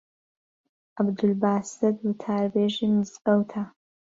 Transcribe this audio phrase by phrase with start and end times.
[0.97, 3.63] عەبدولباست وتاربێژی مزگەوتە